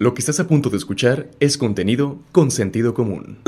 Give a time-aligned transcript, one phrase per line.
[0.00, 3.38] Lo que estás a punto de escuchar es contenido con sentido común.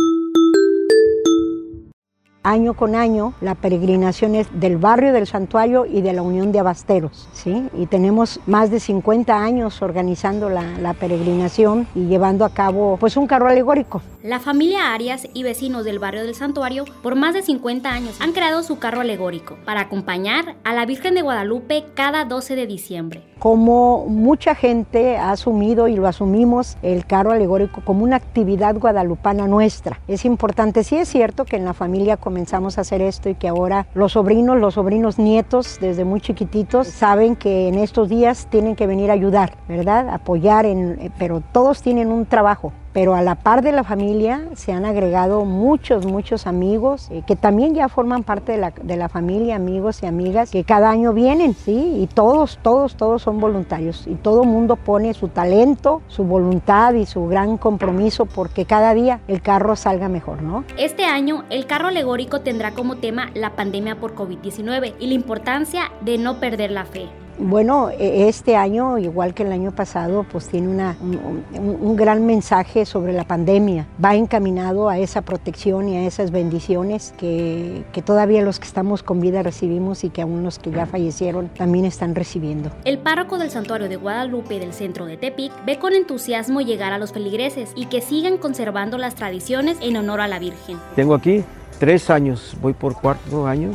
[2.42, 6.58] Año con año, la peregrinación es del barrio del santuario y de la Unión de
[6.58, 7.68] Abasteros, ¿sí?
[7.74, 13.18] Y tenemos más de 50 años organizando la, la, peregrinación y llevando a cabo, pues,
[13.18, 14.00] un carro alegórico.
[14.22, 18.32] La familia Arias y vecinos del barrio del santuario, por más de 50 años, han
[18.32, 23.22] creado su carro alegórico para acompañar a la Virgen de Guadalupe cada 12 de diciembre.
[23.38, 29.46] Como mucha gente ha asumido y lo asumimos el carro alegórico como una actividad guadalupana
[29.46, 30.00] nuestra.
[30.06, 32.30] Es importante, sí es cierto que en la familia comenzamos
[32.78, 37.36] a hacer esto y que ahora los sobrinos, los sobrinos nietos desde muy chiquititos saben
[37.36, 40.08] que en estos días tienen que venir a ayudar, ¿verdad?
[40.08, 44.72] Apoyar, en, pero todos tienen un trabajo pero a la par de la familia se
[44.72, 49.08] han agregado muchos, muchos amigos eh, que también ya forman parte de la, de la,
[49.08, 51.96] familia, amigos y amigas que cada año vienen, ¿sí?
[52.00, 57.06] Y todos, todos, todos son voluntarios y todo mundo pone su talento, su voluntad y
[57.06, 60.64] su gran compromiso porque cada día el carro salga mejor, ¿no?
[60.76, 65.90] Este año el carro alegórico tendrá como tema la pandemia por COVID-19 y la importancia
[66.02, 67.08] de no perder la fe.
[67.40, 71.42] Bueno, e, este año, igual que el año pasado, pues tiene una, un,
[71.80, 73.86] un, gran mensaje sobre la pandemia.
[74.02, 79.02] Va encaminado a esa protección y a esas bendiciones que, que, todavía los que estamos
[79.02, 82.70] con vida recibimos y que aún los que ya fallecieron también están recibiendo.
[82.84, 86.98] El párroco del santuario de Guadalupe del centro de Tepic ve con entusiasmo llegar a
[86.98, 90.76] los feligreses y que sigan conservando las tradiciones en honor a la Virgen.
[90.94, 91.42] Tengo aquí
[91.78, 93.70] tres años, voy por cuarto año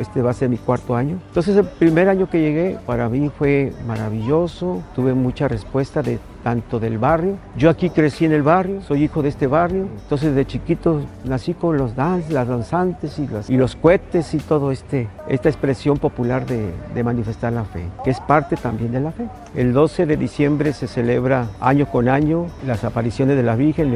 [0.00, 1.18] este va a ser mi cuarto año.
[1.28, 6.80] Entonces el primer año que llegué para mí fue maravilloso, tuve mucha respuesta de tanto
[6.80, 7.36] del barrio.
[7.56, 11.54] Yo aquí crecí en el barrio, soy hijo de este barrio, entonces de chiquito nací
[11.54, 15.98] con los dans, las danzantes y los, y los cohetes y todo este, esta expresión
[15.98, 19.26] popular de, de manifestar la fe, que es parte también de la fe.
[19.54, 23.90] El 12 de diciembre se celebra año con año las apariciones de la Virgen,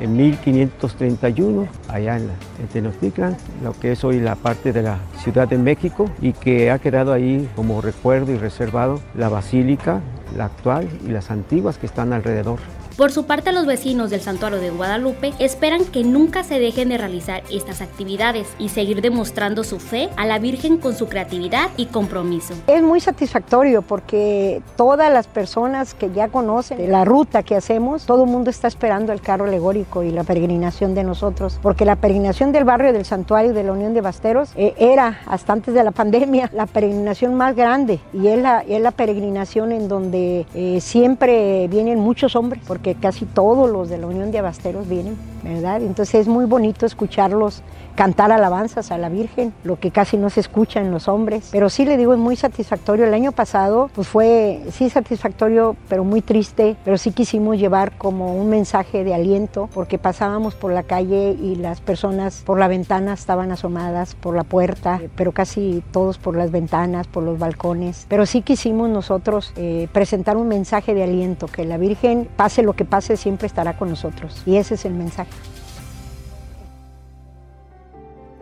[0.00, 4.98] en 1531, allá en, la, en Tenochtitlan, lo que es hoy la parte de la
[5.18, 10.00] Ciudad de México y que ha quedado ahí como recuerdo y reservado la basílica,
[10.36, 12.60] la actual y las antiguas que están alrededor.
[13.00, 16.98] Por su parte, los vecinos del santuario de Guadalupe esperan que nunca se dejen de
[16.98, 21.86] realizar estas actividades y seguir demostrando su fe a la Virgen con su creatividad y
[21.86, 22.52] compromiso.
[22.66, 28.24] Es muy satisfactorio porque todas las personas que ya conocen la ruta que hacemos, todo
[28.24, 32.52] el mundo está esperando el carro alegórico y la peregrinación de nosotros, porque la peregrinación
[32.52, 35.92] del barrio del santuario de la Unión de Basteros eh, era, hasta antes de la
[35.92, 41.66] pandemia, la peregrinación más grande y es la, es la peregrinación en donde eh, siempre
[41.68, 46.28] vienen muchos hombres, porque casi todos los de la Unión de Abasteros vienen, Entonces es
[46.28, 47.62] muy bonito escucharlos
[47.94, 51.48] cantar alabanzas a la Virgen, lo que casi no se escucha en los hombres.
[51.52, 53.04] Pero sí le digo, es muy satisfactorio.
[53.04, 58.34] El año pasado, pues fue, sí satisfactorio, pero muy triste, pero sí quisimos llevar como
[58.34, 63.12] un mensaje de aliento, porque pasábamos por la calle y las personas por la ventana
[63.12, 68.06] estaban asomadas, por la puerta, pero casi todos por las ventanas, por los balcones.
[68.08, 72.74] Pero sí quisimos nosotros eh, presentar un mensaje de aliento, que la Virgen, pase lo
[72.74, 74.42] que pase, siempre estará con nosotros.
[74.46, 75.29] Y ese es el mensaje.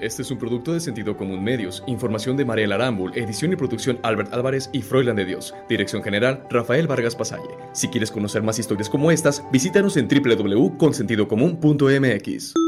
[0.01, 1.83] Este es un producto de Sentido Común Medios.
[1.89, 5.53] Información de Mariela Arambul, edición y producción Albert Álvarez y Froilan de Dios.
[5.69, 7.49] Dirección general Rafael Vargas Pasalle.
[7.73, 12.68] Si quieres conocer más historias como estas, visítanos en www.consentidocomún.mx.